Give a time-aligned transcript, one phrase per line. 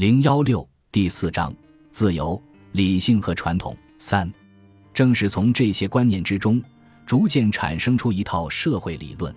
[0.00, 1.54] 零幺六第四章：
[1.90, 3.76] 自由、理性和传统。
[3.98, 4.32] 三，
[4.94, 6.58] 正是从这些观念之中，
[7.04, 9.36] 逐渐产生出一套社会理论。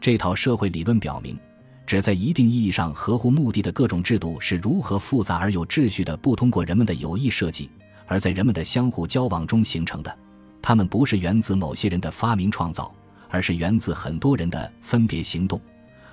[0.00, 1.38] 这套社会理论表明，
[1.86, 7.70] 只在一定意义上合乎目的的各种制度是如何复杂而有秩序的，不通过人们的有意设计，
[8.08, 10.18] 而在人们的相互交往中形成的。
[10.60, 12.92] 它们不是源自某些人的发明创造，
[13.28, 15.60] 而是源自很多人的分别行动。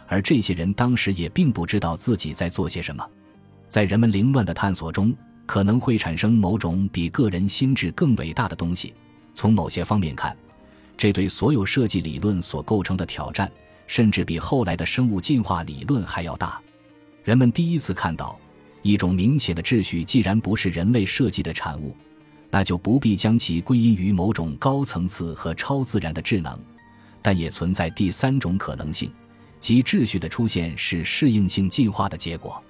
[0.06, 3.04] 而这些人当时也并不知道自己在做些什么，
[3.70, 5.16] 在人们凌乱的探索中，
[5.46, 8.93] 可能会产生某种比个人心智更伟大的东西。
[9.36, 10.36] 从某些方面看，
[10.98, 13.50] 这对所有设计理论所构成的挑战，
[13.86, 16.60] 甚至比后来的生物进化理论还要大。
[17.24, 18.38] 人们第一次看到，
[18.82, 21.96] 一种明显的秩序既然不是人类设计的产物，
[22.50, 26.60] 那就不必将其归因于某种高层次和超自然的智能，
[27.21, 29.12] 但也存在第三种可能性。
[29.60, 32.62] 即秩序的出现是适应性进化的结果。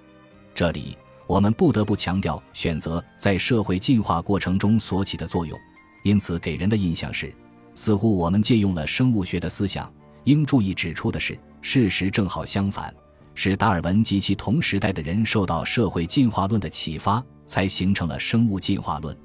[0.60, 5.58] 这里我们不得不强调选择在社会进化过程中所起的作用。
[6.04, 7.34] 因此，给人的印象是，
[7.76, 9.90] 似乎我们借用了生物学的思想。
[10.26, 12.94] 应注意指出的是，事实正好相反，
[13.36, 19.18] 是达尔文及其同时代的人受到社会进化论的启发，才形成了生物进化论。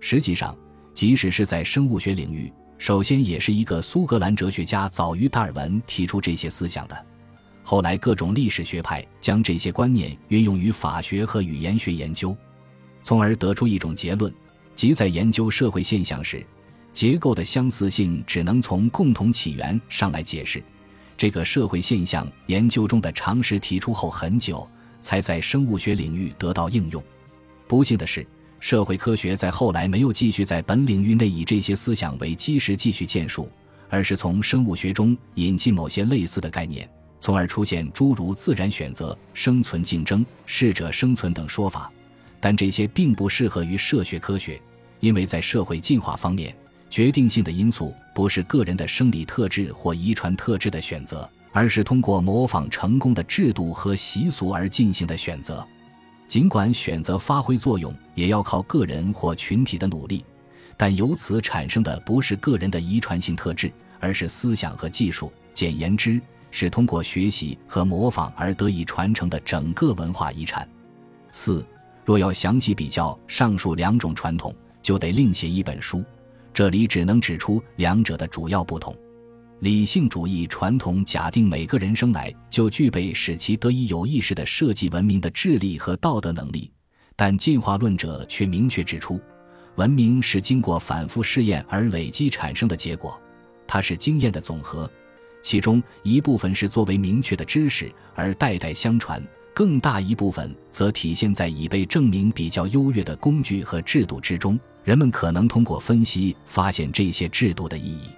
[0.00, 0.56] 实际上，
[0.94, 2.50] 即使是在生物学领域。
[2.78, 7.06] 首先，也是一个苏格兰哲学家早于达尔文提出这些思想的。
[7.62, 12.36] 后来，各种历史学派将这些观念运用于法学和语言学研究，
[13.02, 14.32] 从而得出一种结论：
[14.74, 16.44] 即在研究社会现象时，
[16.92, 20.62] 结构的相似性只能从共同起源上来解释。
[21.16, 24.68] 这个社会现象研究中的常识提出后很久，
[25.00, 27.02] 才在生物学领域得到应用。
[27.68, 28.26] 不幸的是。
[28.62, 33.50] 社会科学在后来没有继续在本领域内以这些思想为基石继续建树，
[33.88, 36.86] 而是从生物学中引进某些类似的概念，
[37.20, 41.92] 从而出现诸如自然选择、生存竞争、适者生存等说法。
[42.40, 44.60] 但这些并不适合于社学科学，
[44.98, 46.56] 因为在社会进化方面，
[46.88, 55.64] 决定性的因素不是个人的生理特质或遗传特质的选择，而是通过模仿成功的制度和习俗而进行的选择。
[56.26, 60.24] 尽管选择发挥作用也要靠个人或群体的努力，
[60.76, 65.30] 但由此产生的不是个人的遗传性特质，而是思想和技术。
[65.52, 70.68] 简言之，是通过学习和模仿而得以传承的整个文化遗产。
[71.30, 71.64] 四，
[72.04, 76.04] 若要详细比较上述两种传统，就得另写一本书。
[76.52, 78.94] 这里只能指出两者的主要不同。
[79.60, 86.70] 理性主义传统假定每个人生来就具备使其得以有意识地设计文明的智力和道德能力，
[87.14, 89.20] 但进化论者却明确指出，
[89.76, 93.20] 文明是经过反复试验而累积产生的结果，
[93.66, 94.90] 它是经验的总和，
[95.42, 99.22] 其中一部分是作为明确的知识而代代相传，
[99.54, 108.08] 更大一部分则体现在已被证明比较优越的工具和制度之中，人们可能通过分析发现这些制度的意义。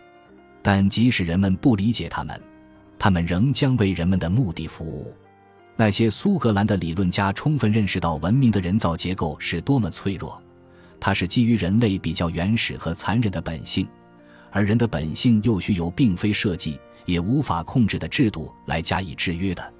[0.62, 2.40] 但即使人们不理解他们，
[2.98, 5.14] 他们仍将为人们的目的服务。
[5.74, 10.40] 那些苏格兰的理论家充分认识到文明的人造结构是多么脆弱，
[11.00, 13.88] 它是基于人类比较原始和残忍的本性，
[14.50, 19.72] 而人的本性又需由并非设计也无法控制的制度来加以制约的。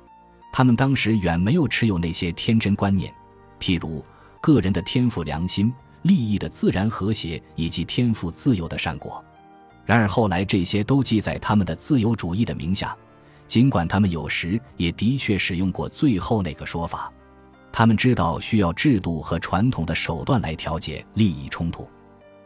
[0.52, 3.12] 他们当时远没有持有那些天真观念，
[3.58, 4.04] 譬如
[4.40, 5.72] 个人的天赋良心、
[6.02, 9.24] 利益的自然和谐以及天赋自由的善果。
[9.84, 12.96] 然而后来，这些都记在他们的自由主义的名下，
[13.48, 17.12] 尽管他们有时也的确使用过最后那个说法。
[17.72, 21.88] 他们知道需要制度和传统的手段来调节利益冲突。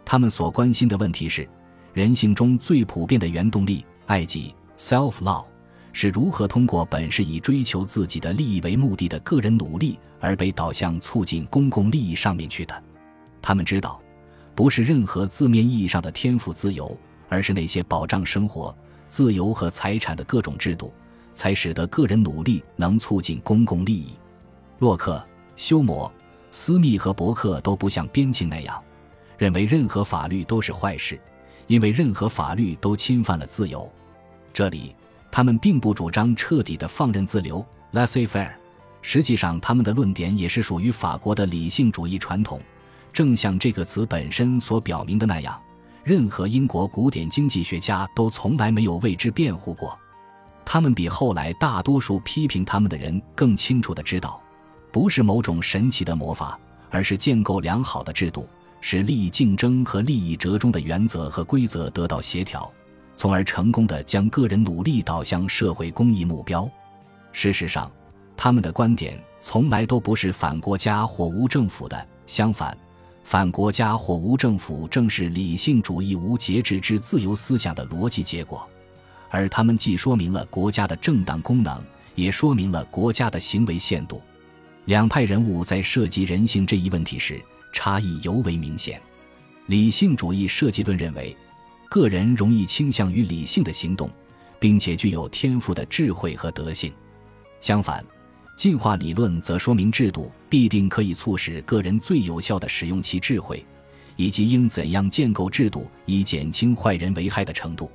[0.04, 1.48] 他们所关心的问题是，
[1.92, 5.46] 人性中最普遍的原动力——爱己 （self-love）
[5.92, 12.82] 是如何通过本是以追求自己的利益为目的的个人努力而被导向促进公共利益上面去的。
[13.40, 14.00] 他们知道，
[14.54, 16.96] 不是任何字面意义上的天赋自由。
[17.28, 18.72] 而是那些保障生活、
[19.08, 20.94] 自由和财产的各种制度，
[21.34, 24.12] 才使得个人努力能促进公共利益。
[24.78, 25.20] 洛克、
[25.56, 26.08] 休谟、
[26.52, 28.80] 斯密和伯克都不像边沁那样，
[29.36, 31.20] 认为任何法律都是坏事，
[31.66, 33.90] 因为任何法律都侵犯了自由。
[34.56, 34.96] 这里，
[35.30, 37.62] 他们并不主张彻底的放任自流
[37.92, 38.54] （laissez-faire）。
[39.02, 42.58] 实际上，他们的论点也是属于法国的理性主义传统，
[43.12, 45.60] 正像这个词本身所表明的那样。
[46.02, 49.94] 任何英国古典经济学家都从来没有为之辩护过，
[50.64, 54.40] 他们比后来大多数批评他们的人更清楚的知道，
[54.90, 56.58] 不是某种神奇的魔法，
[56.88, 58.48] 而是建构良好的制度，
[58.80, 62.72] 使利益竞争和利益折中的原则和规则得到协调，
[63.16, 66.70] 从而成功的将个人努力导向社会公益目标。
[67.32, 67.90] 事实上，
[68.36, 72.76] 他们的观点从来都不是反国家或无政府的，相反，
[73.24, 78.68] 反国家或无政府正是理性主义无节制之自由思想的逻辑结果，
[79.30, 81.82] 而他们既说明了国家的正当功能，
[82.14, 84.20] 也说明了国家的行为限度。
[84.84, 87.40] 两派人物在涉及人性这一问题时，
[87.72, 89.00] 差异尤为明显。
[89.66, 91.36] 理性主义设计论认为，
[91.88, 94.10] 个人容易倾向于理性的行动，
[94.58, 96.92] 并且具有天赋的智慧和德性。
[97.60, 98.04] 相反，
[98.56, 103.64] 进化理论则说明制度必定可以促使个人最有效地使用其智慧，
[104.16, 107.90] 以及应怎样建构制度以减轻坏人为害的程度。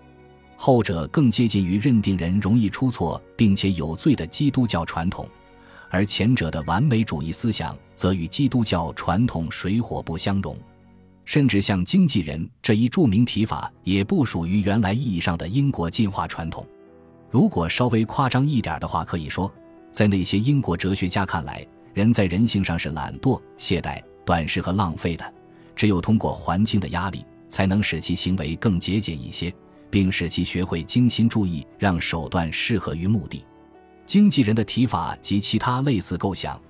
[0.56, 5.28] 后者更接近于认定人容易出错并且有罪的基督教传统。
[5.90, 10.56] 而前者的完美主义思想则与基督教传统水火不相容，
[11.32, 16.68] 甚至像经纪人这一著名提法也不属于原来意义上的英国进化传统。
[17.30, 19.50] 如果稍微夸张一点的话，可以说，
[19.94, 25.34] 在那些英国哲学家看来，人在人性上是懒惰、懈怠、短视和浪费的，
[25.74, 29.54] 只有通过环境的压力，才能使其行为更节俭一些，
[29.90, 33.42] 并使其学会精心注意，让手段适合于目的。
[34.06, 36.62] 经纪人的提法及其他类似构想，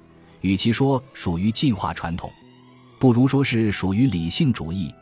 [0.41, 2.31] 与其说属于进化传统，
[3.01, 4.93] 不如说是属于理性主义。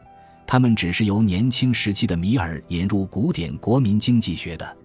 [0.47, 4.77] 他们只是由年轻时期的米尔引入古典国民经济学的。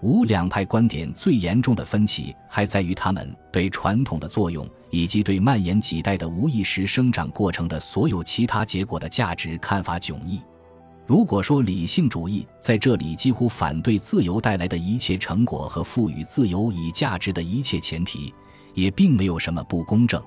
[0.00, 10.40] 无两派观点最严重的分歧，还在于他们对传统的作用，以及对蔓延几代的无意识生长过程的所有其他结果的价值看法迥异。
[11.04, 18.32] 如果说理性主义在这里几乎反对自由带来的一切成果和赋予自由以价值的一切前提，
[18.72, 20.22] 也并没有什么不公正。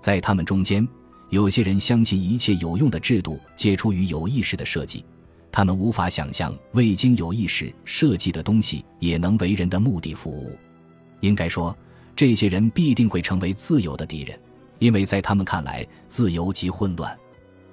[0.00, 0.86] 在他们中间，
[1.30, 5.04] 有些人相信一切有用的制度皆出于有意识的设计，
[5.50, 10.56] 他们无法想象未经有意识设计的东西也能为人的目的服务。
[11.20, 11.76] 应该说，
[12.14, 14.38] 这些人必定会成为自由的敌人，
[14.78, 17.18] 因为在他们看来，自由即混乱。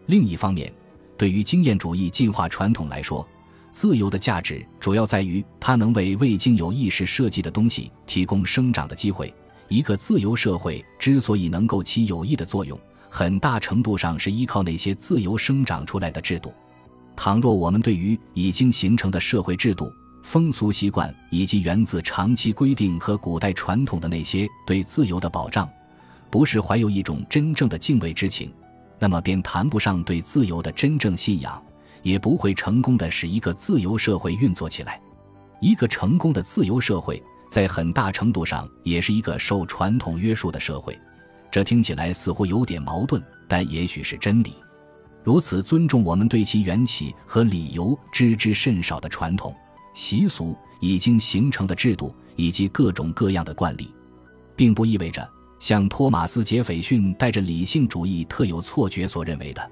[0.07, 0.73] 另一方面，
[1.17, 3.27] 对于经验主义进化传统来说，
[3.69, 9.33] 自由的价值主要在于它能为未经有意识设计的东西提供生长的机会。
[9.67, 12.77] 一个自由社会之所以能够起有益的作用，
[13.13, 16.53] 很大程度上是依靠那些自由生长出来的制度。
[17.13, 19.91] 倘若我们对于已经形成的社会制度、
[20.23, 25.69] 风俗习惯以及源自长期规定和古代传统的那些对自由的保障，
[26.29, 28.49] 不是怀有一种真正的敬畏之情，
[28.97, 31.61] 那么便谈不上对自由的真正信仰，
[32.03, 35.01] 也不会成功的使一个自由社会运作起来。
[35.59, 40.97] 一个成功的自由社会，在很大程度上也是一个受传统约束的社会。
[41.51, 44.53] 这听起来似乎有点矛盾，但也许是真理。
[45.23, 49.53] 如此尊重我们对其缘起和理由知之甚少的传统
[49.93, 53.93] 习俗、已经形成的制度以及各种各样的惯例，
[54.55, 55.29] 并不意味着。
[55.59, 59.71] 像托马斯·杰斐逊带着理性主义特有错觉所认为的，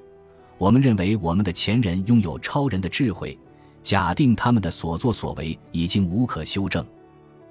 [0.60, 3.36] 我们认为我们的前人拥有超人的智慧，
[3.82, 6.86] 假定他们的所作所为已经无可修正。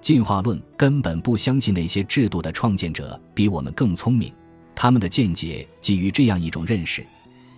[0.01, 4.33] 进化论根本不相信那些制度的创建者比我们更聪明，
[4.75, 7.05] 他们的见解基于这样一种认识：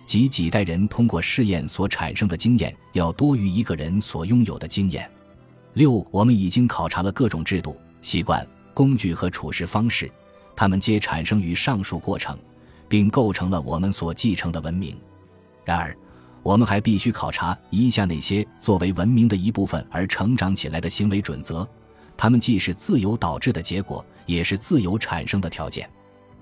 [0.05, 5.09] 即几代人通过试验所产生的经验要多于一个人所拥有的经验。
[5.73, 10.11] 六，我们已经考察了各种制度、习惯、工具和处事方式。
[10.53, 12.37] 它们皆产生于上述过程，
[12.89, 14.97] 并构成了我们所继承的文明。
[15.63, 15.95] 然而，
[16.43, 21.67] 我们还必须考察一下那些作为文明的一部分而成长起来的行为准则。
[22.21, 25.89] 它们既是自由导致的结果，也是自由产生的条件。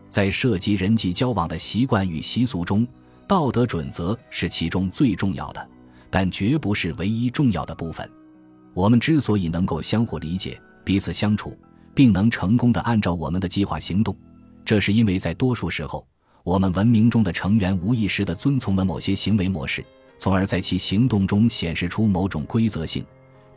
[0.09, 2.85] 在涉及人际交往的习惯与习俗中，
[3.25, 5.69] 道德准则是其中最重要的，
[6.09, 8.11] 但绝不是唯一重要的部分。
[8.73, 11.57] 我们之所以能够相互理解、彼此相处，
[11.95, 14.13] 并能成功的按照我们的计划行动，
[14.65, 16.05] 这是因为在多数时候，
[16.43, 19.81] 我们文明中的成员无意识的遵从了某些行为模式，
[20.17, 23.01] 从而在其行动中显示出某种规则性。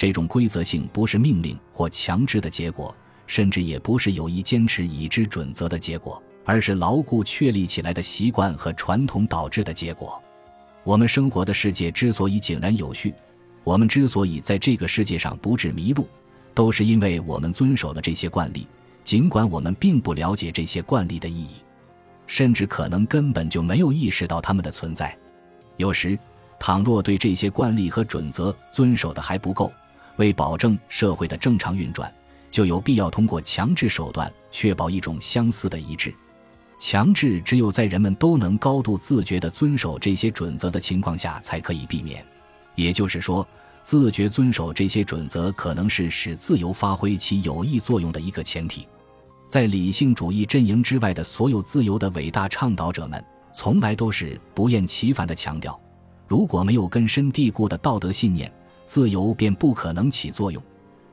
[0.03, 2.93] 这种规则性不是命令或强制的结果，
[3.25, 10.21] 甚至也不是有意坚持已知准则的结果，而是牢固确立起来的习惯和传统导致的结果。
[10.83, 13.15] 我们生活的世界之所以井然有序，
[13.63, 16.05] 我们之所以在这个世界上不致迷路。
[16.53, 18.67] 都是因为我们遵守了这些惯例，
[19.05, 21.59] 尽管我们并不了解这些惯例的意义，
[22.27, 25.17] 甚至可能根本就没有意识到它们的存在。
[25.77, 26.19] 有时，
[26.59, 29.73] 倘若对这些惯例和准则遵守的还不够，
[30.17, 32.13] 为保证社会的正常运转，
[32.51, 36.15] 就有必要通过强制手段确保一种相似的一致。
[36.79, 42.25] 强制只有在人们都能高度自觉地遵守这些准则的情况下才可以避免。
[42.75, 43.47] 也就是说。
[43.85, 48.87] 自觉遵守这些准则，可能是使自由发挥其有益作用的一个前提。
[49.49, 53.21] 在理性主义阵营之外的所有自由的伟大倡导者们，
[53.53, 55.77] 从来都是不厌其烦地强调：
[56.29, 58.53] 如果没有根深蒂固的道德信念，
[58.85, 60.63] 自由便不可能起作用。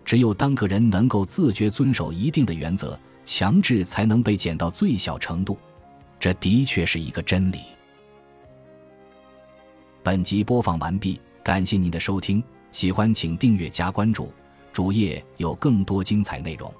[0.04, 5.58] 只有当个人能够自觉遵守一定的原则，强制才能被减到最小程度。
[6.20, 7.60] 这的确是一个真理。
[10.02, 14.32] 本集播放完毕，感谢您的收听，喜欢请订阅加关注，
[14.74, 16.74] 主页有更多精彩内容。